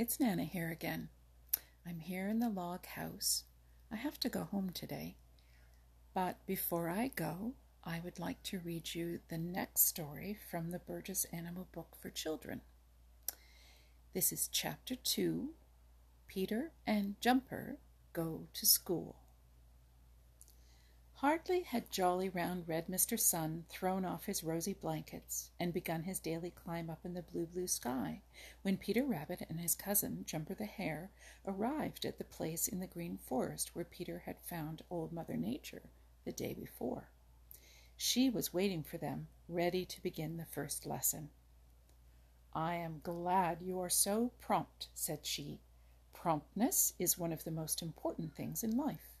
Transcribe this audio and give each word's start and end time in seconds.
it's 0.00 0.18
Nana 0.18 0.44
here 0.44 0.70
again. 0.70 1.10
I'm 1.86 1.98
here 1.98 2.26
in 2.26 2.38
the 2.38 2.48
log 2.48 2.86
house. 2.86 3.44
I 3.92 3.96
have 3.96 4.18
to 4.20 4.30
go 4.30 4.44
home 4.44 4.70
today. 4.70 5.16
But 6.14 6.38
before 6.46 6.88
I 6.88 7.08
go, 7.08 7.52
I 7.84 8.00
would 8.02 8.18
like 8.18 8.42
to 8.44 8.60
read 8.60 8.94
you 8.94 9.20
the 9.28 9.36
next 9.36 9.86
story 9.86 10.38
from 10.50 10.70
the 10.70 10.78
Burgess 10.78 11.26
Animal 11.34 11.68
Book 11.70 11.88
for 12.00 12.08
Children. 12.08 12.62
This 14.14 14.32
is 14.32 14.48
Chapter 14.50 14.96
2 14.96 15.50
Peter 16.28 16.72
and 16.86 17.20
Jumper 17.20 17.76
Go 18.14 18.46
to 18.54 18.64
School. 18.64 19.16
Hardly 21.20 21.60
had 21.64 21.90
jolly 21.90 22.30
round 22.30 22.66
red 22.66 22.86
Mr. 22.86 23.20
Sun 23.20 23.66
thrown 23.68 24.06
off 24.06 24.24
his 24.24 24.42
rosy 24.42 24.72
blankets 24.72 25.50
and 25.60 25.70
begun 25.70 26.04
his 26.04 26.18
daily 26.18 26.50
climb 26.50 26.88
up 26.88 27.04
in 27.04 27.12
the 27.12 27.20
blue, 27.20 27.44
blue 27.44 27.66
sky 27.66 28.22
when 28.62 28.78
Peter 28.78 29.04
Rabbit 29.04 29.42
and 29.50 29.60
his 29.60 29.74
cousin 29.74 30.24
Jumper 30.24 30.54
the 30.54 30.64
Hare 30.64 31.10
arrived 31.46 32.06
at 32.06 32.16
the 32.16 32.24
place 32.24 32.68
in 32.68 32.80
the 32.80 32.86
Green 32.86 33.18
Forest 33.18 33.76
where 33.76 33.84
Peter 33.84 34.20
had 34.20 34.40
found 34.40 34.80
Old 34.88 35.12
Mother 35.12 35.36
Nature 35.36 35.90
the 36.24 36.32
day 36.32 36.54
before. 36.54 37.10
She 37.98 38.30
was 38.30 38.54
waiting 38.54 38.82
for 38.82 38.96
them, 38.96 39.28
ready 39.46 39.84
to 39.84 40.02
begin 40.02 40.38
the 40.38 40.46
first 40.46 40.86
lesson. 40.86 41.28
I 42.54 42.76
am 42.76 43.02
glad 43.02 43.60
you 43.60 43.78
are 43.78 43.90
so 43.90 44.32
prompt, 44.40 44.88
said 44.94 45.26
she. 45.26 45.60
Promptness 46.14 46.94
is 46.98 47.18
one 47.18 47.34
of 47.34 47.44
the 47.44 47.50
most 47.50 47.82
important 47.82 48.34
things 48.34 48.64
in 48.64 48.74
life. 48.74 49.18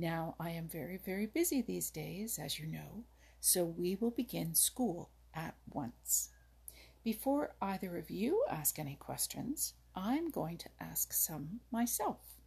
Now, 0.00 0.36
I 0.38 0.50
am 0.50 0.68
very, 0.68 0.96
very 0.96 1.26
busy 1.26 1.60
these 1.60 1.90
days, 1.90 2.38
as 2.38 2.56
you 2.56 2.68
know, 2.68 3.02
so 3.40 3.64
we 3.64 3.96
will 3.96 4.12
begin 4.12 4.54
school 4.54 5.10
at 5.34 5.56
once. 5.68 6.28
Before 7.02 7.56
either 7.60 7.96
of 7.96 8.08
you 8.08 8.44
ask 8.48 8.78
any 8.78 8.94
questions, 8.94 9.74
I'm 9.96 10.30
going 10.30 10.56
to 10.58 10.68
ask 10.78 11.12
some 11.12 11.62
myself. 11.72 12.38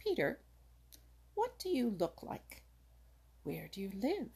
Peter, 0.00 0.40
what 1.36 1.56
do 1.60 1.68
you 1.68 1.88
look 1.88 2.20
like? 2.20 2.64
Where 3.44 3.68
do 3.70 3.80
you 3.80 3.92
live? 3.94 4.30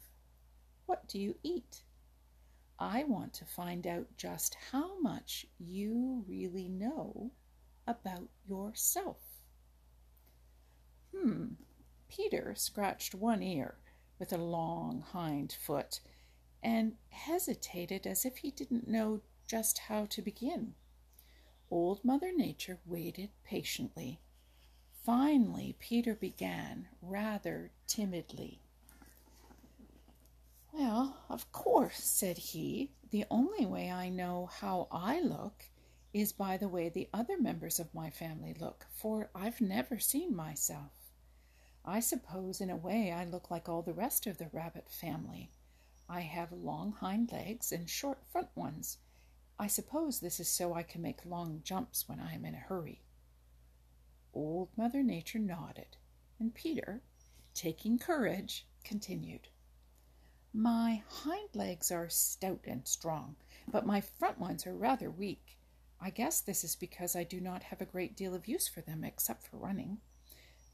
What 0.87 1.09
do 1.09 1.19
you 1.19 1.35
eat? 1.43 1.83
I 2.79 3.03
want 3.03 3.35
to 3.35 3.45
find 3.45 3.89
out 3.89 4.07
just 4.17 4.57
how 4.71 5.01
much 5.01 5.47
you 5.59 6.25
really 6.29 6.69
know 6.69 7.33
about 7.89 8.29
yourself. 8.49 9.19
Hmm, 11.13 11.55
Peter 12.09 12.55
scratched 12.57 13.15
one 13.15 13.43
ear 13.43 13.77
with 14.19 14.33
a 14.33 14.39
long 14.39 15.03
hind 15.13 15.53
foot 15.53 16.01
and 16.63 16.97
hesitated 17.11 18.07
as 18.07 18.25
if 18.25 18.39
he 18.39 18.51
didn't 18.51 18.89
know 18.89 19.21
just 19.47 19.79
how 19.79 20.07
to 20.07 20.23
begin. 20.23 20.75
Old 21.71 22.05
Mother 22.05 22.33
Nature 22.35 22.79
waited 22.87 23.31
patiently. 23.45 24.21
Finally, 25.05 25.77
Peter 25.79 26.15
began 26.15 26.89
rather 27.01 27.71
timidly. 27.87 28.61
Well, 30.73 31.17
of 31.29 31.51
course, 31.53 32.03
said 32.03 32.39
he, 32.39 32.93
the 33.11 33.25
only 33.31 33.65
way 33.65 33.91
I 33.91 34.09
know 34.09 34.47
how 34.47 34.89
I 34.91 35.21
look 35.21 35.65
is 36.13 36.33
by 36.33 36.57
the 36.57 36.69
way 36.69 36.89
the 36.89 37.09
other 37.13 37.39
members 37.39 37.79
of 37.79 37.95
my 37.95 38.11
family 38.11 38.55
look, 38.59 38.87
for 38.91 39.31
I've 39.35 39.61
never 39.61 39.99
seen 39.99 40.35
myself. 40.35 41.06
I 41.87 42.01
suppose, 42.01 42.61
in 42.61 42.69
a 42.69 42.77
way, 42.77 43.13
I 43.13 43.25
look 43.25 43.49
like 43.49 43.69
all 43.69 43.83
the 43.83 43.93
rest 43.93 44.27
of 44.27 44.39
the 44.39 44.49
rabbit 44.53 44.91
family. 44.91 45.53
I 46.09 46.23
have 46.23 46.51
long 46.51 46.93
hind 46.93 47.31
legs 47.31 47.71
and 47.71 47.89
short 47.89 48.19
front 48.31 48.49
ones. 48.57 48.99
I 49.57 49.69
suppose 49.69 50.19
this 50.19 50.41
is 50.41 50.49
so 50.49 50.75
I 50.75 50.83
can 50.83 51.01
make 51.01 51.25
long 51.25 51.61
jumps 51.63 52.09
when 52.09 52.19
I 52.19 52.35
am 52.35 52.45
in 52.45 52.55
a 52.55 52.59
hurry. 52.59 53.03
Old 54.35 54.69
Mother 54.77 55.03
Nature 55.03 55.39
nodded, 55.39 55.97
and 56.41 56.55
Peter, 56.55 57.03
taking 57.55 57.99
courage, 57.99 58.67
continued. 58.85 59.49
My 60.53 61.03
hind 61.09 61.51
legs 61.55 61.91
are 61.91 62.09
stout 62.09 62.65
and 62.67 62.87
strong, 62.87 63.37
but 63.69 63.87
my 63.87 64.01
front 64.01 64.39
ones 64.39 64.67
are 64.67 64.75
rather 64.75 65.11
weak. 65.11 65.57
I 66.01 66.11
guess 66.11 66.41
this 66.41 66.65
is 66.65 66.77
because 66.77 67.15
I 67.15 67.25
do 67.25 67.41
not 67.41 67.63
have 67.63 67.81
a 67.81 67.87
great 67.87 68.17
deal 68.17 68.35
of 68.35 68.49
use 68.49 68.67
for 68.69 68.81
them 68.81 69.05
except 69.05 69.47
for 69.47 69.57
running. 69.57 69.99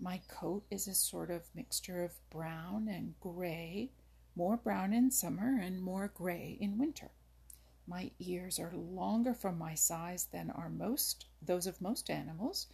My 0.03 0.21
coat 0.27 0.65
is 0.69 0.89
a 0.89 0.95
sort 0.95 1.31
of 1.31 1.55
mixture 1.55 2.03
of 2.03 2.29
brown 2.29 2.89
and 2.89 3.15
gray, 3.21 3.93
more 4.35 4.57
brown 4.57 4.93
in 4.93 5.13
summer 5.13 5.61
and 5.63 5.81
more 5.81 6.09
gray 6.09 6.59
in 6.61 6.77
winter. 6.77 7.13
My 7.87 8.11
ears 8.19 8.59
are 8.59 8.73
longer 8.75 9.33
for 9.33 9.53
my 9.53 9.77
size 9.77 10.25
than 10.25 10.51
are 10.51 10.69
most 10.69 11.27
those 11.41 11.69
of 11.69 11.81
most 11.81 12.11
animals, 12.11 12.67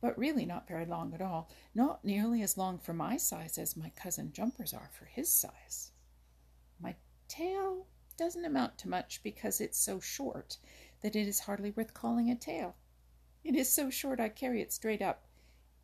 but 0.00 0.18
really 0.18 0.44
not 0.44 0.66
very 0.66 0.84
long 0.84 1.14
at 1.14 1.22
all, 1.22 1.48
not 1.72 2.04
nearly 2.04 2.42
as 2.42 2.58
long 2.58 2.80
for 2.80 2.92
my 2.92 3.16
size 3.16 3.58
as 3.58 3.76
my 3.76 3.90
cousin 3.90 4.32
Jumper's 4.32 4.74
are 4.74 4.90
for 4.92 5.04
his 5.04 5.32
size. 5.32 5.92
My 6.80 6.96
tail 7.28 7.86
doesn't 8.16 8.44
amount 8.44 8.76
to 8.78 8.88
much 8.88 9.22
because 9.22 9.60
it's 9.60 9.78
so 9.78 10.00
short 10.00 10.58
that 11.00 11.14
it 11.14 11.28
is 11.28 11.38
hardly 11.38 11.70
worth 11.70 11.94
calling 11.94 12.28
a 12.28 12.34
tail. 12.34 12.74
It 13.44 13.54
is 13.54 13.72
so 13.72 13.88
short 13.88 14.18
I 14.18 14.30
carry 14.30 14.60
it 14.60 14.72
straight 14.72 15.00
up 15.00 15.28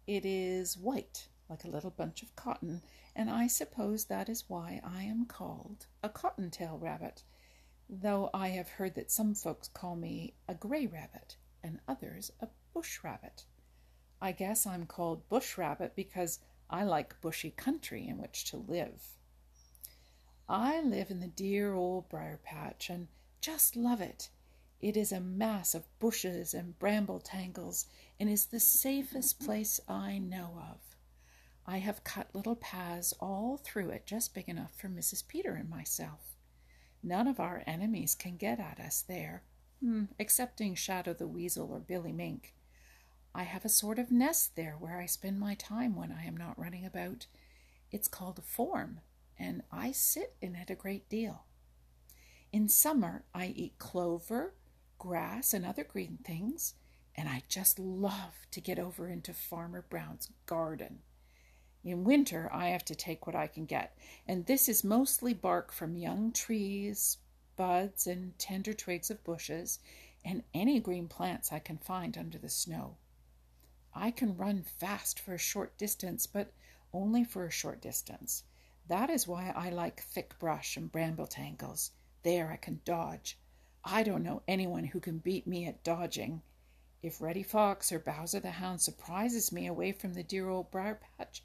it 0.09 0.25
is 0.25 0.79
white, 0.79 1.29
like 1.51 1.65
a 1.65 1.69
little 1.69 1.91
bunch 1.91 2.23
of 2.23 2.35
cotton, 2.35 2.81
and 3.15 3.29
I 3.29 3.47
suppose 3.47 4.07
that 4.07 4.31
is 4.31 4.49
why 4.49 4.81
I 4.83 5.03
am 5.03 5.27
called 5.27 5.85
a 6.03 6.09
cottontail 6.09 6.79
rabbit, 6.79 7.23
though 7.91 8.31
I 8.33 8.49
have 8.49 8.71
heard 8.71 8.95
that 8.95 9.11
some 9.11 9.35
folks 9.35 9.69
call 9.69 9.97
me 9.97 10.33
a 10.49 10.55
gray 10.55 10.87
rabbit 10.87 11.37
and 11.63 11.81
others 11.87 12.33
a 12.41 12.49
bush 12.73 13.05
rabbit. 13.05 13.45
I 14.19 14.33
guess 14.33 14.67
I'm 14.67 14.87
called 14.87 15.29
bush 15.29 15.59
rabbit 15.59 15.93
because 15.95 16.39
I 16.71 16.85
like 16.85 17.21
bushy 17.21 17.51
country 17.51 18.09
in 18.09 18.17
which 18.17 18.47
to 18.47 18.57
live. 18.57 19.19
I 20.49 20.81
live 20.81 21.11
in 21.11 21.21
the 21.21 21.29
dear 21.29 21.75
old 21.75 22.09
briar 22.09 22.41
patch 22.43 22.89
and 22.89 23.09
just 23.43 23.77
love 23.77 24.01
it. 24.01 24.31
It 24.81 24.97
is 24.97 25.13
a 25.13 25.21
mass 25.21 25.75
of 25.75 25.87
bushes 25.99 26.55
and 26.55 26.79
bramble 26.79 27.21
tangles 27.21 27.85
and 28.21 28.29
is 28.29 28.47
the 28.47 28.61
safest 28.61 29.41
place 29.41 29.81
I 29.89 30.19
know 30.19 30.61
of. 30.71 30.79
I 31.67 31.79
have 31.79 32.03
cut 32.03 32.34
little 32.34 32.56
paths 32.56 33.12
all 33.21 33.59
through 33.62 33.91
it 33.91 34.06
just 34.06 34.34
big 34.34 34.49
enough 34.49 34.73
for 34.75 34.89
Mrs. 34.89 35.27
Peter 35.27 35.55
and 35.55 35.69
myself. 35.69 36.37
None 37.03 37.28
of 37.28 37.39
our 37.39 37.62
enemies 37.67 38.15
can 38.15 38.37
get 38.37 38.59
at 38.59 38.81
us 38.81 39.03
there, 39.03 39.43
hmm, 39.81 40.05
excepting 40.19 40.75
Shadow 40.75 41.12
the 41.12 41.28
Weasel 41.28 41.71
or 41.71 41.78
Billy 41.78 42.12
Mink. 42.12 42.55
I 43.34 43.45
have 43.45 43.65
a 43.65 43.69
sort 43.69 43.99
of 43.99 44.11
nest 44.11 44.57
there 44.57 44.77
where 44.78 44.99
I 44.99 45.07
spend 45.07 45.39
my 45.39 45.55
time 45.55 45.95
when 45.95 46.11
I 46.11 46.25
am 46.25 46.37
not 46.37 46.59
running 46.59 46.84
about. 46.84 47.27
It's 47.93 48.09
called 48.09 48.39
a 48.39 48.43
form, 48.43 49.01
and 49.39 49.62
I 49.71 49.93
sit 49.93 50.34
in 50.41 50.57
it 50.57 50.71
a 50.71 50.75
great 50.75 51.09
deal. 51.09 51.45
In 52.51 52.69
summer, 52.69 53.25
I 53.34 53.49
eat 53.49 53.78
clover, 53.78 54.55
grass, 54.99 55.53
and 55.53 55.65
other 55.65 55.84
green 55.84 56.19
things, 56.25 56.75
and 57.19 57.29
I 57.29 57.43
just 57.49 57.81
love 57.81 58.47
to 58.53 58.61
get 58.61 58.79
over 58.79 59.09
into 59.09 59.34
Farmer 59.34 59.84
Brown's 59.91 60.31
garden. 60.47 61.01
In 61.83 62.05
winter, 62.05 62.49
I 62.53 62.69
have 62.69 62.84
to 62.84 62.95
take 62.95 63.27
what 63.27 63.34
I 63.34 63.49
can 63.49 63.67
get, 63.67 63.99
and 64.29 64.47
this 64.47 64.69
is 64.69 64.84
mostly 64.84 65.34
bark 65.34 65.73
from 65.73 65.97
young 65.97 66.31
trees, 66.31 67.19
buds, 67.57 68.07
and 68.07 68.39
tender 68.39 68.73
twigs 68.73 69.11
of 69.11 69.25
bushes, 69.25 69.81
and 70.25 70.45
any 70.55 70.78
green 70.78 71.09
plants 71.09 71.53
I 71.53 71.59
can 71.59 71.78
find 71.78 72.17
under 72.17 72.39
the 72.39 72.49
snow. 72.49 72.99
I 73.93 74.12
can 74.12 74.37
run 74.37 74.62
fast 74.62 75.19
for 75.19 75.34
a 75.34 75.39
short 75.39 75.77
distance, 75.77 76.25
but 76.28 76.53
only 76.93 77.25
for 77.25 77.45
a 77.45 77.51
short 77.51 77.83
distance. 77.83 78.45
That 78.87 79.11
is 79.11 79.27
why 79.27 79.53
I 79.57 79.71
like 79.71 80.01
thick 80.03 80.39
brush 80.39 80.77
and 80.77 80.93
bramble 80.93 81.27
tangles. 81.27 81.91
There 82.23 82.53
I 82.53 82.57
can 82.57 82.81
dodge. 82.84 83.37
I 83.84 84.04
don't 84.04 84.22
know 84.22 84.42
anyone 84.47 84.84
who 84.84 85.01
can 85.01 85.19
beat 85.19 85.48
me 85.48 85.66
at 85.66 85.83
dodging. 85.83 86.42
If 87.00 87.21
Reddy 87.21 87.45
Fox 87.45 87.92
or 87.92 88.00
Bowser 88.00 88.41
the 88.41 88.50
Hound 88.50 88.80
surprises 88.80 89.53
me 89.53 89.68
away 89.68 89.92
from 89.92 90.15
the 90.15 90.24
dear 90.24 90.48
old 90.48 90.72
briar 90.72 91.00
patch, 91.16 91.45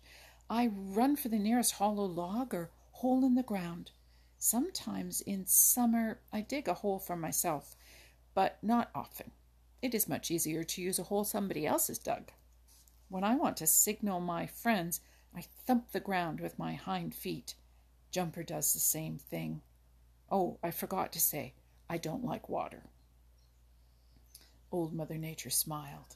I 0.49 0.67
run 0.67 1.15
for 1.15 1.29
the 1.29 1.37
nearest 1.37 1.73
hollow 1.73 2.05
log 2.05 2.55
or 2.55 2.71
hole 2.91 3.23
in 3.23 3.35
the 3.35 3.43
ground. 3.43 3.91
Sometimes 4.39 5.21
in 5.21 5.45
summer 5.45 6.21
I 6.31 6.41
dig 6.41 6.67
a 6.67 6.73
hole 6.73 6.97
for 6.97 7.15
myself, 7.15 7.75
but 8.33 8.57
not 8.63 8.89
often. 8.95 9.31
It 9.81 9.93
is 9.93 10.09
much 10.09 10.31
easier 10.31 10.63
to 10.63 10.81
use 10.81 10.97
a 10.97 11.03
hole 11.03 11.23
somebody 11.23 11.67
else 11.67 11.87
has 11.87 11.99
dug. 11.99 12.31
When 13.09 13.23
I 13.23 13.35
want 13.35 13.57
to 13.57 13.67
signal 13.67 14.21
my 14.21 14.47
friends, 14.47 15.01
I 15.35 15.41
thump 15.41 15.91
the 15.91 15.99
ground 15.99 16.39
with 16.39 16.57
my 16.57 16.73
hind 16.73 17.13
feet. 17.13 17.53
Jumper 18.11 18.41
does 18.41 18.73
the 18.73 18.79
same 18.79 19.19
thing. 19.19 19.61
Oh, 20.31 20.57
I 20.63 20.71
forgot 20.71 21.13
to 21.13 21.19
say, 21.19 21.53
I 21.87 21.99
don't 21.99 22.25
like 22.25 22.49
water. 22.49 22.89
Old 24.73 24.91
Mother 24.91 25.19
Nature 25.19 25.51
smiled. 25.51 26.15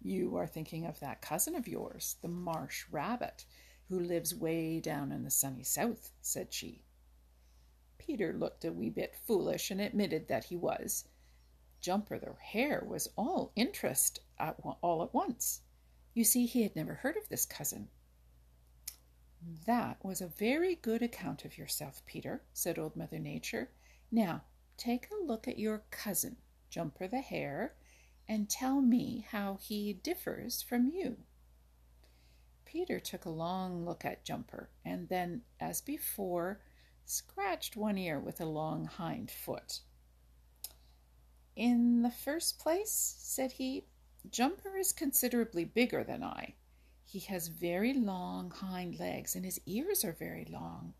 You 0.00 0.36
are 0.36 0.46
thinking 0.46 0.86
of 0.86 1.00
that 1.00 1.20
cousin 1.20 1.56
of 1.56 1.66
yours, 1.66 2.14
the 2.22 2.28
marsh 2.28 2.84
rabbit, 2.92 3.44
who 3.88 3.98
lives 3.98 4.32
way 4.32 4.78
down 4.78 5.10
in 5.10 5.24
the 5.24 5.32
sunny 5.32 5.64
south, 5.64 6.12
said 6.20 6.54
she. 6.54 6.84
Peter 7.98 8.32
looked 8.32 8.64
a 8.64 8.72
wee 8.72 8.88
bit 8.88 9.16
foolish 9.16 9.72
and 9.72 9.80
admitted 9.80 10.28
that 10.28 10.44
he 10.44 10.56
was. 10.56 11.08
Jumper 11.80 12.20
the 12.20 12.34
Hare 12.40 12.84
was 12.86 13.08
all 13.16 13.50
interest 13.56 14.20
at, 14.38 14.60
all 14.80 15.02
at 15.02 15.12
once. 15.12 15.62
You 16.14 16.22
see, 16.22 16.46
he 16.46 16.62
had 16.62 16.76
never 16.76 16.94
heard 16.94 17.16
of 17.16 17.28
this 17.28 17.46
cousin. 17.46 17.88
That 19.66 20.04
was 20.04 20.20
a 20.20 20.28
very 20.28 20.76
good 20.76 21.02
account 21.02 21.44
of 21.44 21.58
yourself, 21.58 22.06
Peter, 22.06 22.44
said 22.52 22.78
Old 22.78 22.94
Mother 22.94 23.18
Nature. 23.18 23.70
Now, 24.12 24.44
take 24.76 25.08
a 25.10 25.24
look 25.24 25.48
at 25.48 25.58
your 25.58 25.82
cousin, 25.90 26.36
Jumper 26.72 27.06
the 27.06 27.20
Hare, 27.20 27.74
and 28.26 28.48
tell 28.48 28.80
me 28.80 29.26
how 29.30 29.58
he 29.60 29.92
differs 29.92 30.62
from 30.62 30.88
you. 30.88 31.18
Peter 32.64 32.98
took 32.98 33.26
a 33.26 33.30
long 33.30 33.84
look 33.84 34.06
at 34.06 34.24
Jumper, 34.24 34.70
and 34.82 35.10
then, 35.10 35.42
as 35.60 35.82
before, 35.82 36.60
scratched 37.04 37.76
one 37.76 37.98
ear 37.98 38.18
with 38.18 38.40
a 38.40 38.46
long 38.46 38.86
hind 38.86 39.30
foot. 39.30 39.80
In 41.54 42.00
the 42.00 42.10
first 42.10 42.58
place, 42.58 43.16
said 43.18 43.52
he, 43.52 43.84
Jumper 44.30 44.78
is 44.78 44.92
considerably 44.92 45.66
bigger 45.66 46.02
than 46.02 46.24
I. 46.24 46.54
He 47.04 47.18
has 47.18 47.48
very 47.48 47.92
long 47.92 48.50
hind 48.50 48.98
legs, 48.98 49.36
and 49.36 49.44
his 49.44 49.60
ears 49.66 50.02
are 50.06 50.12
very 50.14 50.46
long. 50.46 50.94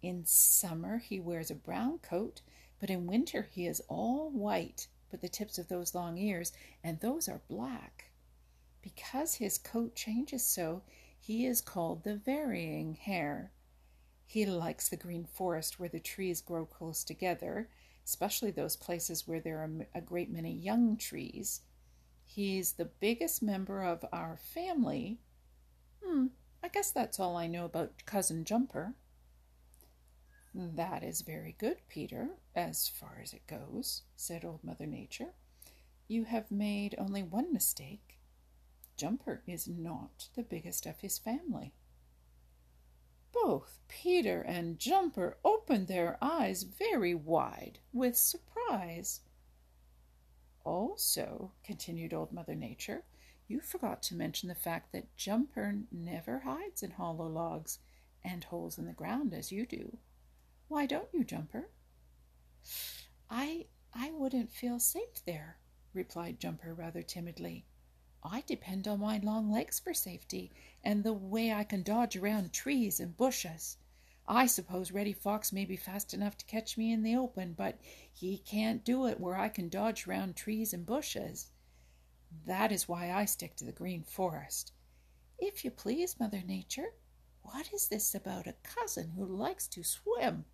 In 0.00 0.24
summer, 0.24 0.96
he 0.96 1.20
wears 1.20 1.50
a 1.50 1.54
brown 1.54 1.98
coat, 1.98 2.40
but 2.80 2.88
in 2.88 3.06
winter, 3.06 3.42
he 3.52 3.66
is 3.66 3.82
all 3.88 4.30
white, 4.30 4.86
but 5.12 5.20
the 5.20 5.28
tips 5.28 5.58
of 5.58 5.68
those 5.68 5.94
long 5.94 6.18
ears, 6.18 6.52
and 6.82 6.98
those 6.98 7.28
are 7.28 7.42
black. 7.48 8.10
Because 8.82 9.36
his 9.36 9.58
coat 9.58 9.94
changes 9.94 10.44
so, 10.44 10.82
he 11.20 11.46
is 11.46 11.60
called 11.60 12.02
the 12.02 12.16
varying 12.16 12.94
hare. 12.94 13.52
He 14.26 14.44
likes 14.44 14.88
the 14.88 14.96
green 14.96 15.24
forest 15.24 15.78
where 15.78 15.88
the 15.88 16.00
trees 16.00 16.40
grow 16.40 16.66
close 16.66 17.04
together, 17.04 17.68
especially 18.04 18.50
those 18.50 18.74
places 18.74 19.28
where 19.28 19.38
there 19.38 19.58
are 19.58 19.70
a 19.94 20.00
great 20.00 20.32
many 20.32 20.52
young 20.52 20.96
trees. 20.96 21.60
He's 22.24 22.72
the 22.72 22.86
biggest 22.86 23.42
member 23.42 23.82
of 23.82 24.04
our 24.12 24.36
family. 24.36 25.20
Hmm, 26.02 26.28
I 26.64 26.68
guess 26.68 26.90
that's 26.90 27.20
all 27.20 27.36
I 27.36 27.46
know 27.46 27.66
about 27.66 28.04
Cousin 28.06 28.44
Jumper. 28.44 28.94
That 30.54 31.02
is 31.02 31.22
very 31.22 31.54
good, 31.56 31.78
Peter, 31.88 32.30
as 32.54 32.86
far 32.86 33.20
as 33.22 33.32
it 33.32 33.46
goes, 33.46 34.02
said 34.16 34.44
Old 34.44 34.62
Mother 34.62 34.86
Nature. 34.86 35.32
You 36.08 36.24
have 36.24 36.50
made 36.50 36.94
only 36.98 37.22
one 37.22 37.52
mistake. 37.52 38.18
Jumper 38.98 39.42
is 39.46 39.66
not 39.66 40.28
the 40.34 40.42
biggest 40.42 40.84
of 40.84 41.00
his 41.00 41.18
family. 41.18 41.72
Both 43.32 43.78
Peter 43.88 44.42
and 44.42 44.78
Jumper 44.78 45.38
opened 45.42 45.88
their 45.88 46.18
eyes 46.20 46.64
very 46.64 47.14
wide 47.14 47.78
with 47.92 48.16
surprise. 48.16 49.20
Also, 50.64 51.52
continued 51.64 52.12
Old 52.12 52.30
Mother 52.30 52.54
Nature, 52.54 53.04
you 53.48 53.60
forgot 53.60 54.02
to 54.04 54.14
mention 54.14 54.50
the 54.50 54.54
fact 54.54 54.92
that 54.92 55.16
Jumper 55.16 55.78
never 55.90 56.40
hides 56.40 56.82
in 56.82 56.90
hollow 56.90 57.26
logs 57.26 57.78
and 58.22 58.44
holes 58.44 58.78
in 58.78 58.84
the 58.86 58.92
ground 58.92 59.32
as 59.32 59.50
you 59.50 59.64
do. 59.64 59.96
Why 60.72 60.86
don't 60.86 61.12
you, 61.12 61.22
Jumper? 61.22 61.68
I 63.28 63.66
I 63.92 64.10
wouldn't 64.10 64.50
feel 64.50 64.80
safe 64.80 65.22
there, 65.26 65.58
replied 65.92 66.40
Jumper 66.40 66.72
rather 66.72 67.02
timidly. 67.02 67.66
I 68.22 68.40
depend 68.46 68.88
on 68.88 69.00
my 69.00 69.18
long 69.18 69.52
legs 69.52 69.78
for 69.78 69.92
safety 69.92 70.50
and 70.82 71.04
the 71.04 71.12
way 71.12 71.52
I 71.52 71.64
can 71.64 71.82
dodge 71.82 72.16
around 72.16 72.54
trees 72.54 73.00
and 73.00 73.14
bushes. 73.14 73.76
I 74.26 74.46
suppose 74.46 74.92
Reddy 74.92 75.12
Fox 75.12 75.52
may 75.52 75.66
be 75.66 75.76
fast 75.76 76.14
enough 76.14 76.38
to 76.38 76.46
catch 76.46 76.78
me 76.78 76.90
in 76.90 77.02
the 77.02 77.16
open, 77.16 77.52
but 77.52 77.78
he 78.10 78.38
can't 78.38 78.82
do 78.82 79.06
it 79.06 79.20
where 79.20 79.36
I 79.36 79.50
can 79.50 79.68
dodge 79.68 80.06
round 80.06 80.36
trees 80.36 80.72
and 80.72 80.86
bushes. 80.86 81.50
That 82.46 82.72
is 82.72 82.88
why 82.88 83.12
I 83.12 83.26
stick 83.26 83.56
to 83.56 83.66
the 83.66 83.72
Green 83.72 84.04
Forest. 84.04 84.72
If 85.38 85.66
you 85.66 85.70
please, 85.70 86.18
Mother 86.18 86.42
Nature, 86.42 86.94
what 87.42 87.74
is 87.74 87.88
this 87.88 88.14
about 88.14 88.46
a 88.46 88.54
cousin 88.62 89.10
who 89.10 89.26
likes 89.26 89.68
to 89.68 89.84
swim? 89.84 90.46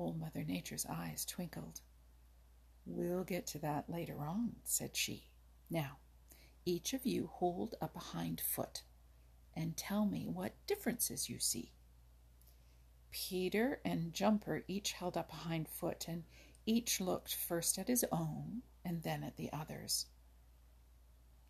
Old 0.00 0.18
Mother 0.18 0.44
Nature's 0.44 0.86
eyes 0.86 1.26
twinkled. 1.26 1.82
We'll 2.86 3.22
get 3.22 3.46
to 3.48 3.58
that 3.58 3.90
later 3.90 4.24
on, 4.24 4.56
said 4.64 4.96
she. 4.96 5.28
Now, 5.68 5.98
each 6.64 6.94
of 6.94 7.04
you 7.04 7.26
hold 7.26 7.74
up 7.82 7.94
a 7.94 8.00
hind 8.00 8.40
foot 8.40 8.82
and 9.54 9.76
tell 9.76 10.06
me 10.06 10.26
what 10.26 10.66
differences 10.66 11.28
you 11.28 11.38
see. 11.38 11.74
Peter 13.10 13.82
and 13.84 14.14
Jumper 14.14 14.64
each 14.66 14.92
held 14.92 15.18
up 15.18 15.32
a 15.32 15.36
hind 15.36 15.68
foot, 15.68 16.06
and 16.08 16.24
each 16.64 16.98
looked 16.98 17.34
first 17.34 17.76
at 17.76 17.88
his 17.88 18.04
own 18.10 18.62
and 18.82 19.02
then 19.02 19.22
at 19.22 19.36
the 19.36 19.52
others. 19.52 20.06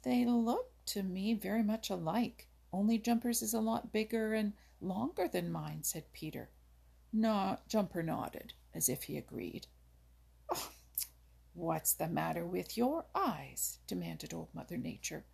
They 0.03 0.25
look 0.25 0.73
to 0.87 1.05
me 1.05 1.35
very 1.35 1.63
much 1.63 1.89
alike, 1.89 2.49
only 2.73 2.99
Jumper's 2.99 3.43
is 3.43 3.55
a 3.55 3.61
lot 3.61 3.93
bigger 3.93 4.35
and 4.35 4.55
longer 4.81 5.29
than 5.29 5.53
mine, 5.53 5.85
said 5.85 6.13
Peter. 6.13 6.51
No, 7.13 7.59
Jumper 7.69 8.03
nodded, 8.03 8.53
as 8.75 8.89
if 8.89 9.05
he 9.05 9.17
agreed. 9.17 9.67
Oh, 10.51 10.71
What's 11.55 11.93
the 11.93 12.09
matter 12.09 12.47
with 12.47 12.77
your 12.77 13.07
eyes? 13.15 13.79
demanded 13.87 14.33
Old 14.33 14.55
Mother 14.55 14.77
Nature. 14.77 15.25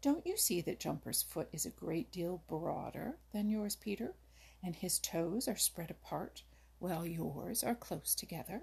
Don't 0.00 0.26
you 0.26 0.36
see 0.36 0.60
that 0.62 0.80
Jumper's 0.80 1.22
foot 1.22 1.48
is 1.52 1.66
a 1.66 1.70
great 1.70 2.12
deal 2.12 2.42
broader 2.46 3.18
than 3.32 3.48
yours, 3.48 3.76
Peter, 3.76 4.14
and 4.62 4.76
his 4.76 4.98
toes 4.98 5.48
are 5.48 5.56
spread 5.56 5.90
apart, 5.90 6.42
while 6.78 7.06
yours 7.06 7.64
are 7.64 7.74
close 7.74 8.14
together? 8.14 8.62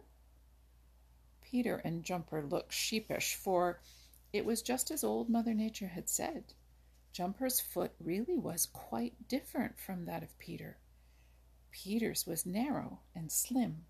Peter 1.41 1.77
and 1.77 2.03
Jumper 2.03 2.41
looked 2.44 2.73
sheepish, 2.73 3.35
for 3.35 3.81
it 4.31 4.45
was 4.45 4.62
just 4.62 4.89
as 4.91 5.03
Old 5.03 5.29
Mother 5.29 5.53
Nature 5.53 5.89
had 5.89 6.07
said. 6.09 6.53
Jumper's 7.12 7.59
foot 7.59 7.94
really 8.00 8.38
was 8.38 8.65
quite 8.65 9.27
different 9.27 9.77
from 9.77 10.06
that 10.06 10.23
of 10.23 10.39
Peter. 10.39 10.77
Peter's 11.71 12.27
was 12.27 12.45
narrow 12.45 13.00
and 13.15 13.31
slim, 13.31 13.85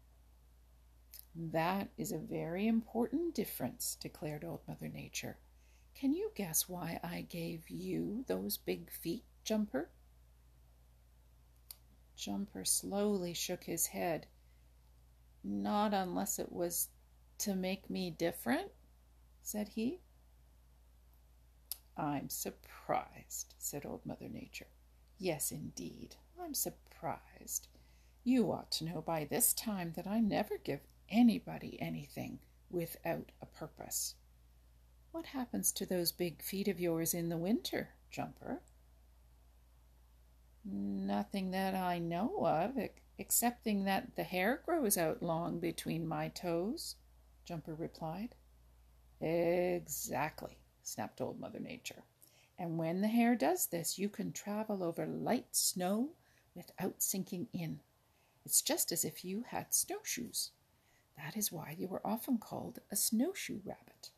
that 1.36 1.90
is 1.98 2.12
a 2.12 2.18
very 2.18 2.68
important 2.68 3.34
difference, 3.34 3.96
declared 3.96 4.44
Old 4.44 4.62
Mother 4.68 4.90
Nature. 4.90 5.38
Can 5.96 6.14
you 6.14 6.32
guess 6.36 6.68
why 6.68 7.00
I 7.04 7.22
gave 7.22 7.70
you 7.70 8.26
those 8.28 8.58
big 8.58 8.92
feet, 8.92 9.24
Jumper? 9.44 9.90
Jumper 12.16 12.66
slowly 12.66 13.34
shook 13.34 13.64
his 13.64 13.88
head. 13.88 14.28
Not 15.44 15.94
unless 15.94 16.38
it 16.38 16.52
was 16.52 16.90
to 17.40 17.56
make 17.56 17.90
me 17.90 18.12
different, 18.12 18.72
said 19.42 19.70
he. 19.70 20.02
I'm 21.98 22.30
surprised, 22.30 23.56
said 23.58 23.86
Old 23.86 24.06
Mother 24.06 24.28
Nature. 24.30 24.68
Yes, 25.18 25.52
indeed, 25.52 26.16
I'm 26.40 26.54
surprised. 26.54 26.91
You 28.24 28.52
ought 28.52 28.72
to 28.74 28.86
know 28.86 29.02
by 29.02 29.26
this 29.26 29.54
time 29.54 29.94
that 29.96 30.06
I 30.06 30.20
never 30.20 30.58
give 30.58 30.82
anybody 31.10 31.78
anything 31.82 32.40
without 32.70 33.32
a 33.42 33.46
purpose. 33.46 34.16
What 35.12 35.26
happens 35.26 35.72
to 35.74 35.86
those 35.86 36.12
big 36.12 36.42
feet 36.42 36.68
of 36.68 36.80
yours 36.80 37.14
in 37.14 37.30
the 37.30 37.38
winter, 37.38 37.90
Jumper? 38.12 38.62
Nothing 40.64 41.52
that 41.52 41.74
I 41.74 41.98
know 41.98 42.46
of, 42.46 42.78
excepting 43.18 43.84
that 43.86 44.16
the 44.16 44.24
hair 44.24 44.62
grows 44.64 44.98
out 44.98 45.24
long 45.24 45.60
between 45.60 46.08
my 46.08 46.28
toes, 46.28 46.96
Jumper 47.44 47.74
replied. 47.74 48.36
Exactly, 49.20 50.58
snapped 50.84 51.20
Old 51.20 51.40
Mother 51.40 51.60
Nature. 51.60 52.04
And 52.60 52.78
when 52.78 53.02
the 53.02 53.08
hair 53.08 53.36
does 53.36 53.66
this, 53.66 53.98
you 53.98 54.08
can 54.08 54.32
travel 54.32 54.84
over 54.84 55.08
light 55.08 55.56
snow 55.56 56.12
without 56.56 57.02
sinking 57.02 57.48
in. 57.54 57.80
It's 58.46 58.62
just 58.62 58.92
as 58.92 59.06
if 59.06 59.24
you 59.24 59.46
had 59.48 59.74
snowshoes. 59.74 60.52
That 61.18 61.38
is 61.38 61.52
why 61.52 61.76
you 61.78 61.88
are 61.94 62.02
often 62.06 62.38
called 62.38 62.80
a 62.92 62.96
snowshoe 62.96 63.60
rabbit. 63.64 64.10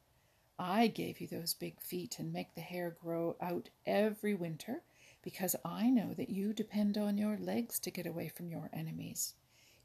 I 0.58 0.88
gave 0.88 1.20
you 1.20 1.28
those 1.28 1.54
big 1.54 1.82
feet 1.82 2.20
and 2.20 2.32
make 2.32 2.56
the 2.56 2.62
hair 2.62 2.96
grow 3.02 3.36
out 3.42 3.70
every 3.86 4.34
winter 4.34 4.84
because 5.22 5.56
I 5.66 5.90
know 5.90 6.13
that 6.13 6.30
you 6.30 6.54
depend 6.54 6.98
on 6.98 7.18
your 7.18 7.38
legs 7.38 7.80
to 7.80 7.92
get 7.92 8.06
away 8.06 8.28
from 8.30 8.50
your 8.50 8.70
enemies. 8.72 9.34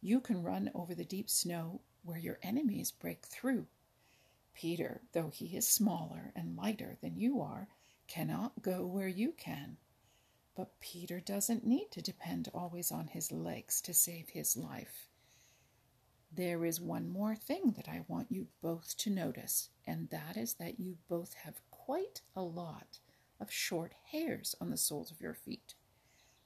You 0.01 0.21
can 0.21 0.43
run 0.43 0.71
over 0.75 0.95
the 0.95 1.05
deep 1.05 1.31
snow 1.31 1.81
where 2.05 2.19
your 2.19 2.39
enemies 2.43 2.91
break 2.91 3.27
through. 3.27 3.67
Peter, 4.55 5.01
though 5.13 5.31
he 5.31 5.57
is 5.57 5.67
smaller 5.67 6.33
and 6.35 6.57
lighter 6.57 6.97
than 7.01 7.19
you 7.19 7.41
are, 7.41 7.69
cannot 8.07 8.63
go 8.63 8.85
where 8.85 9.09
you 9.09 9.33
can. 9.33 9.77
But 10.59 10.81
Peter 10.81 11.21
doesn't 11.21 11.65
need 11.65 11.93
to 11.93 12.03
depend 12.03 12.49
always 12.53 12.91
on 12.91 13.07
his 13.07 13.31
legs 13.31 13.81
to 13.83 13.95
save 13.95 14.31
his 14.31 14.57
life. 14.57 15.07
There 16.33 16.65
is 16.65 16.81
one 16.81 17.09
more 17.09 17.37
thing 17.37 17.75
that 17.77 17.89
I 17.89 18.05
want 18.09 18.33
you 18.33 18.49
both 18.61 18.97
to 18.97 19.11
notice, 19.11 19.69
and 19.87 20.11
that 20.11 20.37
is 20.37 20.55
that 20.55 20.81
you 20.81 20.99
both 21.09 21.35
have 21.45 21.61
quite 21.71 22.23
a 22.35 22.43
lot 22.43 22.99
of 23.39 23.53
short 23.53 23.93
hairs 24.11 24.57
on 24.61 24.71
the 24.71 24.77
soles 24.77 25.13
of 25.13 25.21
your 25.21 25.33
feet. 25.33 25.75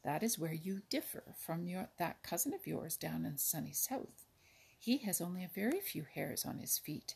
That 0.05 0.23
is 0.23 0.39
where 0.39 0.53
you 0.53 0.83
differ 0.91 1.35
from 1.39 1.67
your, 1.67 1.89
that 1.99 2.23
cousin 2.23 2.53
of 2.53 2.67
yours 2.67 2.99
down 2.99 3.25
in 3.25 3.39
sunny 3.39 3.73
south. 3.73 4.27
He 4.79 4.99
has 4.99 5.23
only 5.23 5.43
a 5.43 5.49
very 5.49 5.81
few 5.81 6.05
hairs 6.05 6.45
on 6.45 6.59
his 6.59 6.77
feet. 6.77 7.15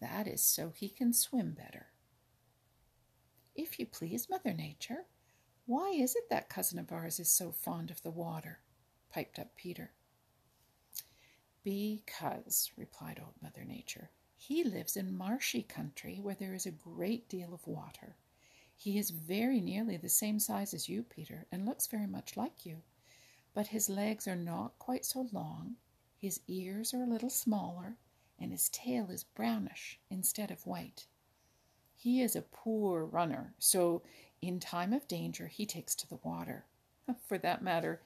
That 0.00 0.26
is 0.26 0.42
so 0.42 0.72
he 0.74 0.88
can 0.88 1.12
swim 1.12 1.52
better. 1.52 1.90
If 3.54 3.78
you 3.78 3.86
please, 3.86 4.28
Mother 4.28 4.52
Nature, 4.52 5.04
why 5.66 5.90
is 5.90 6.14
it 6.14 6.28
that 6.30 6.48
cousin 6.48 6.78
of 6.78 6.92
ours 6.92 7.18
is 7.18 7.28
so 7.28 7.50
fond 7.50 7.90
of 7.90 8.02
the 8.02 8.10
water? 8.10 8.60
piped 9.10 9.38
up 9.38 9.54
Peter. 9.56 9.92
Because, 11.62 12.70
replied 12.76 13.18
Old 13.18 13.34
Mother 13.40 13.64
Nature, 13.64 14.10
he 14.36 14.62
lives 14.62 14.96
in 14.96 15.16
marshy 15.16 15.62
country 15.62 16.18
where 16.20 16.34
there 16.34 16.52
is 16.52 16.66
a 16.66 16.70
great 16.70 17.28
deal 17.28 17.54
of 17.54 17.66
water. 17.66 18.16
He 18.76 18.98
is 18.98 19.10
very 19.10 19.60
nearly 19.60 19.96
the 19.96 20.08
same 20.08 20.38
size 20.38 20.74
as 20.74 20.88
you, 20.88 21.02
Peter, 21.02 21.46
and 21.50 21.64
looks 21.64 21.86
very 21.86 22.06
much 22.06 22.36
like 22.36 22.66
you. 22.66 22.82
But 23.54 23.68
his 23.68 23.88
legs 23.88 24.28
are 24.28 24.36
not 24.36 24.78
quite 24.78 25.06
so 25.06 25.28
long, 25.32 25.76
his 26.18 26.40
ears 26.48 26.92
are 26.92 27.02
a 27.02 27.06
little 27.06 27.30
smaller, 27.30 27.96
and 28.38 28.50
his 28.52 28.68
tail 28.68 29.10
is 29.10 29.24
brownish 29.24 30.00
instead 30.10 30.50
of 30.50 30.66
white. 30.66 31.06
He 31.96 32.20
is 32.20 32.36
a 32.36 32.42
poor 32.42 33.06
runner, 33.06 33.54
so 33.58 34.02
in 34.48 34.60
time 34.60 34.92
of 34.92 35.08
danger 35.08 35.48
he 35.48 35.66
takes 35.66 35.94
to 35.96 36.08
the 36.08 36.18
water. 36.22 36.64
For 37.26 37.38
that 37.38 37.62
matter, 37.62 38.00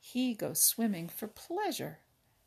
he 0.00 0.34
goes 0.34 0.60
swimming 0.60 1.08
for 1.08 1.26
pleasure. 1.26 2.00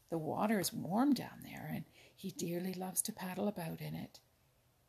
The 0.09 0.17
water 0.17 0.59
is 0.59 0.71
warm 0.71 1.13
down 1.13 1.41
there, 1.43 1.69
and 1.73 1.85
he 2.15 2.31
dearly 2.31 2.73
loves 2.73 3.01
to 3.03 3.11
paddle 3.11 3.47
about 3.47 3.81
in 3.81 3.95
it. 3.95 4.19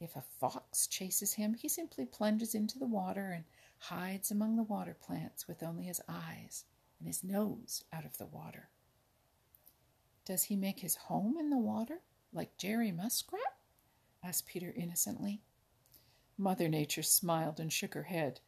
If 0.01 0.15
a 0.15 0.25
fox 0.39 0.87
chases 0.87 1.35
him, 1.35 1.55
he 1.55 1.69
simply 1.69 2.05
plunges 2.05 2.55
into 2.55 2.79
the 2.79 2.87
water 2.87 3.31
and 3.31 3.45
hides 3.79 4.31
among 4.31 4.57
the 4.57 4.63
water 4.63 4.95
plants 5.01 5.49
with 5.49 5.63
only 5.63 5.85
his 5.85 6.01
eyes 6.09 6.65
and 6.99 7.09
his 7.09 7.25
nose 7.25 7.85
out 7.93 8.05
of 8.05 8.19
the 8.19 8.27
water. 8.27 8.69
Does 10.25 10.45
he 10.45 10.57
make 10.57 10.81
his 10.81 10.95
home 10.95 11.37
in 11.39 11.51
the 11.51 11.57
water 11.57 12.01
like 12.33 12.59
Jerry 12.59 12.93
Muskrat? 12.93 13.57
asked 14.23 14.47
Peter 14.47 14.73
innocently. 14.77 15.41
Mother 16.37 16.69
Nature 16.69 17.03
smiled 17.03 17.59
and 17.59 17.73
shook 17.73 17.95
her 17.95 18.05
head. 18.05 18.41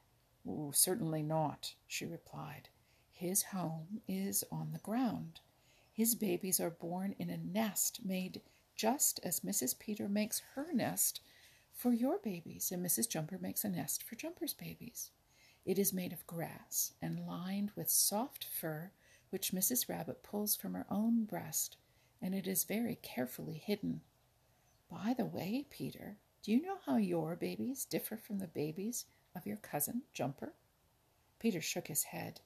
Oh, 0.46 0.70
certainly 0.72 1.22
not, 1.22 1.74
she 1.86 2.06
replied. 2.06 2.68
His 3.10 3.42
home 3.44 4.00
is 4.08 4.44
on 4.50 4.72
the 4.72 4.78
ground. 4.78 5.40
His 5.92 6.14
babies 6.14 6.60
are 6.60 6.70
born 6.70 7.14
in 7.18 7.28
a 7.28 7.36
nest 7.36 8.04
made 8.04 8.40
just 8.74 9.20
as 9.22 9.40
Mrs. 9.40 9.78
Peter 9.78 10.08
makes 10.08 10.40
her 10.54 10.72
nest 10.72 11.20
for 11.74 11.92
your 11.92 12.18
babies, 12.18 12.72
and 12.72 12.84
Mrs. 12.84 13.08
Jumper 13.08 13.38
makes 13.38 13.64
a 13.64 13.68
nest 13.68 14.02
for 14.02 14.14
Jumper's 14.14 14.54
babies. 14.54 15.10
It 15.66 15.78
is 15.78 15.92
made 15.92 16.12
of 16.12 16.26
grass 16.26 16.92
and 17.02 17.26
lined 17.26 17.72
with 17.76 17.90
soft 17.90 18.44
fur, 18.44 18.92
which 19.28 19.52
Mrs. 19.52 19.88
Rabbit 19.88 20.22
pulls 20.22 20.56
from 20.56 20.72
her 20.72 20.86
own 20.88 21.24
breast, 21.24 21.76
and 22.22 22.34
it 22.34 22.46
is 22.46 22.64
very 22.64 22.96
carefully 22.96 23.58
hidden. 23.58 24.00
By 24.90 25.14
the 25.16 25.26
way, 25.26 25.66
Peter, 25.68 26.16
do 26.42 26.52
you 26.52 26.62
know 26.62 26.78
how 26.86 26.96
your 26.96 27.36
babies 27.36 27.84
differ 27.84 28.16
from 28.16 28.38
the 28.38 28.46
babies 28.46 29.04
of 29.34 29.46
your 29.46 29.56
cousin 29.56 30.02
Jumper? 30.12 30.54
Peter 31.38 31.60
shook 31.60 31.88
his 31.88 32.04
head. 32.04 32.40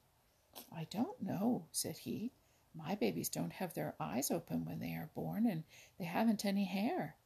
I 0.73 0.87
don't 0.91 1.21
know, 1.21 1.67
said 1.73 1.99
he. 1.99 2.33
My 2.75 2.95
babies 2.95 3.29
don't 3.29 3.53
have 3.53 3.75
their 3.75 3.95
eyes 4.01 4.31
open 4.31 4.65
when 4.65 4.81
they 4.81 4.95
are 4.95 5.11
born, 5.15 5.47
and 5.47 5.65
they 5.99 6.05
haven't 6.05 6.45
any 6.45 6.65
hair. 6.65 7.17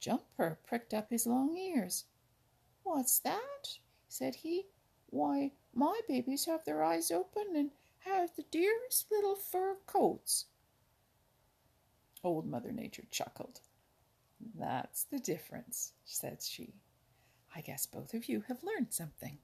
Jumper 0.00 0.58
pricked 0.66 0.92
up 0.92 1.10
his 1.10 1.26
long 1.26 1.56
ears. 1.56 2.04
What's 2.82 3.18
that? 3.20 3.78
said 4.08 4.34
he. 4.34 4.66
Why, 5.06 5.52
my 5.72 6.00
babies 6.08 6.46
have 6.46 6.64
their 6.64 6.82
eyes 6.82 7.10
open 7.10 7.54
and 7.54 7.70
have 8.00 8.34
the 8.34 8.44
dearest 8.50 9.10
little 9.10 9.36
fur 9.36 9.76
coats. 9.86 10.46
Old 12.24 12.46
Mother 12.46 12.72
Nature 12.72 13.04
chuckled. 13.10 13.60
That's 14.54 15.04
the 15.04 15.18
difference, 15.18 15.92
said 16.04 16.42
she. 16.42 16.74
I 17.54 17.60
guess 17.60 17.86
both 17.86 18.14
of 18.14 18.28
you 18.28 18.44
have 18.48 18.62
learned 18.62 18.92
something. 18.92 19.38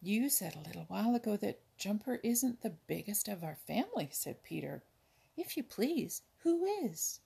You 0.00 0.30
said 0.30 0.54
a 0.56 0.66
little 0.66 0.84
while 0.88 1.14
ago 1.14 1.36
that 1.36 1.60
Jumper 1.76 2.20
isn't 2.22 2.62
the 2.62 2.76
biggest 2.86 3.28
of 3.28 3.42
our 3.42 3.56
family, 3.66 4.08
said 4.12 4.42
Peter. 4.42 4.82
If 5.36 5.56
you 5.56 5.62
please, 5.62 6.22
who 6.42 6.64
is? 6.64 7.20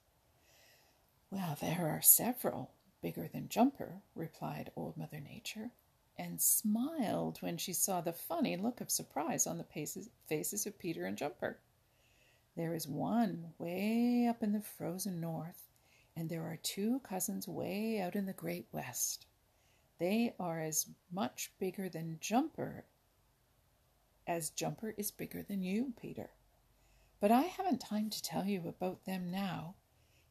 Well, 1.31 1.57
there 1.61 1.89
are 1.89 2.03
several 2.03 2.73
bigger 3.03 3.29
than 3.29 3.49
Jumper, 3.49 4.03
replied 4.15 4.71
Old 4.75 4.97
Mother 4.97 5.21
Nature, 5.21 5.71
and 6.17 6.41
smiled 6.41 7.39
when 7.43 7.59
she 7.59 7.73
saw 7.73 8.01
the 8.01 8.13
funny 8.13 8.57
look 8.57 8.81
of 8.81 8.91
surprise 8.91 9.47
on 9.47 9.59
the 9.59 10.07
faces 10.29 10.67
of 10.67 10.79
Peter 10.79 11.05
and 11.05 11.19
Jumper. 11.19 11.59
There 12.57 12.75
is 12.75 12.87
one 12.89 13.53
way 13.59 14.27
up 14.29 14.43
in 14.43 14.53
the 14.53 14.63
frozen 14.63 15.21
north, 15.21 15.64
and 16.17 16.29
there 16.29 16.43
are 16.43 16.59
two 16.63 17.01
cousins 17.01 17.49
way 17.49 18.01
out 18.01 18.15
in 18.15 18.27
the 18.27 18.33
great 18.33 18.67
west. 18.73 19.27
They 19.99 20.35
are 20.39 20.61
as 20.61 20.87
much 21.13 21.53
bigger 21.59 21.89
than 21.89 22.19
Jumper 22.21 22.85
as 24.27 24.51
Jumper 24.51 24.95
is 24.97 25.11
bigger 25.11 25.43
than 25.43 25.63
you, 25.63 25.93
Peter. 26.01 26.31
But 27.21 27.31
I 27.31 27.43
haven't 27.43 27.81
time 27.81 28.11
to 28.11 28.23
tell 28.23 28.47
you 28.47 28.63
about 28.67 29.05
them 29.05 29.31
now. 29.31 29.75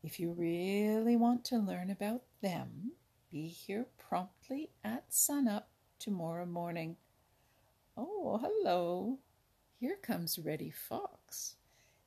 If 0.04 0.20
you 0.20 0.32
really 0.32 1.16
want 1.16 1.46
to 1.46 1.58
learn 1.58 1.90
about 1.90 2.24
them, 2.42 2.94
be 3.32 3.48
here 3.48 3.86
promptly 3.98 4.70
at 4.84 5.14
sunup 5.14 5.70
tomorrow 6.00 6.46
morning. 6.46 6.98
Oh, 7.96 8.40
hello. 8.42 9.20
Here 9.80 9.98
comes 10.02 10.40
Reddy 10.40 10.72
Fox, 10.72 11.56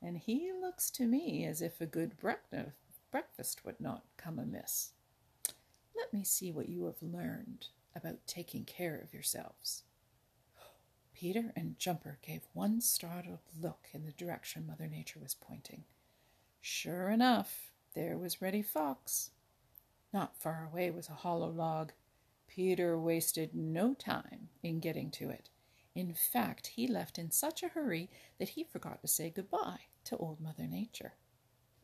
and 0.02 0.16
he 0.18 0.52
looks 0.60 0.90
to 0.92 1.06
me 1.06 1.44
as 1.46 1.62
if 1.62 1.80
a 1.80 1.86
good 1.86 2.16
breakfast 3.10 3.64
would 3.64 3.80
not 3.80 4.04
come 4.16 4.38
amiss. 4.38 4.92
Let 5.96 6.12
me 6.12 6.24
see 6.24 6.52
what 6.52 6.68
you 6.68 6.84
have 6.86 7.02
learned 7.02 7.68
about 7.94 8.26
taking 8.26 8.64
care 8.64 9.00
of 9.02 9.14
yourselves. 9.14 9.84
Peter 11.14 11.52
and 11.56 11.78
Jumper 11.78 12.18
gave 12.20 12.42
one 12.52 12.80
startled 12.82 13.38
look 13.58 13.88
in 13.94 14.04
the 14.04 14.12
direction 14.12 14.66
Mother 14.66 14.86
Nature 14.86 15.18
was 15.18 15.34
pointing. 15.34 15.84
Sure 16.60 17.08
enough, 17.08 17.70
there 17.94 18.18
was 18.18 18.42
Reddy 18.42 18.60
Fox. 18.60 19.30
Not 20.12 20.36
far 20.38 20.68
away 20.70 20.90
was 20.90 21.08
a 21.08 21.14
hollow 21.14 21.48
log. 21.48 21.92
Peter 22.46 22.98
wasted 22.98 23.54
no 23.54 23.94
time 23.94 24.50
in 24.62 24.78
getting 24.78 25.10
to 25.12 25.30
it. 25.30 25.48
In 25.94 26.12
fact, 26.12 26.66
he 26.66 26.86
left 26.86 27.18
in 27.18 27.30
such 27.30 27.62
a 27.62 27.68
hurry 27.68 28.10
that 28.38 28.50
he 28.50 28.64
forgot 28.64 29.00
to 29.00 29.08
say 29.08 29.30
goodbye 29.30 29.86
to 30.04 30.16
Old 30.18 30.40
Mother 30.40 30.66
Nature. 30.66 31.14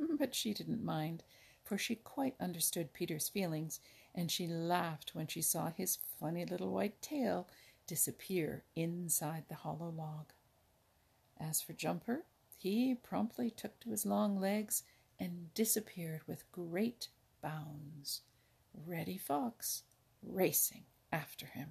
Mm, 0.00 0.18
but 0.18 0.34
she 0.34 0.54
didn't 0.54 0.84
mind, 0.84 1.22
for 1.64 1.78
she 1.78 1.94
quite 1.94 2.34
understood 2.40 2.92
Peter's 2.92 3.28
feelings, 3.28 3.80
and 4.14 4.30
she 4.30 4.46
laughed 4.46 5.14
when 5.14 5.26
she 5.26 5.42
saw 5.42 5.70
his 5.70 5.98
funny 6.20 6.44
little 6.44 6.70
white 6.70 7.00
tail 7.00 7.48
disappear 7.86 8.64
inside 8.76 9.44
the 9.48 9.54
hollow 9.56 9.88
log. 9.88 10.32
As 11.38 11.60
for 11.60 11.72
Jumper, 11.72 12.24
he 12.56 12.94
promptly 12.94 13.50
took 13.50 13.80
to 13.80 13.90
his 13.90 14.06
long 14.06 14.38
legs 14.38 14.84
and 15.18 15.52
disappeared 15.54 16.22
with 16.26 16.50
great 16.52 17.08
bounds, 17.42 18.22
Reddy 18.86 19.18
Fox 19.18 19.82
racing 20.22 20.84
after 21.10 21.46
him. 21.46 21.70